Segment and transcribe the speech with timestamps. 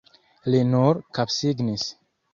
[0.53, 1.89] Li nur kapsignis.